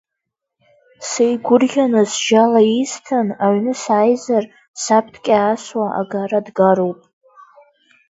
Сеигәырӷьаны 1.09 2.01
сжьа 2.11 2.43
лаисҭан, 2.51 3.27
аҩны 3.45 3.73
сааизар, 3.81 4.43
саб 4.81 5.05
дкьаасуа 5.13 5.87
агара 5.99 6.39
дгароуп. 6.45 6.99